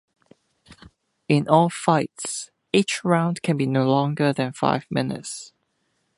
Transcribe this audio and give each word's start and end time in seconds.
In 1.27 1.47
all 1.47 1.69
fights, 1.69 2.49
each 2.73 3.03
round 3.03 3.43
can 3.43 3.55
be 3.55 3.67
no 3.67 3.87
longer 3.87 4.33
than 4.33 4.51
five 4.51 4.87
minutes. 4.89 5.53